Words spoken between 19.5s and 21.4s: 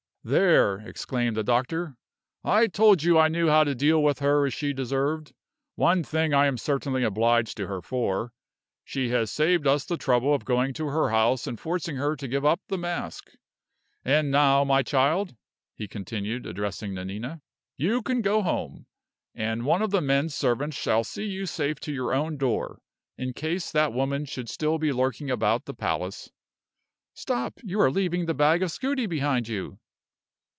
one of the men servants shall see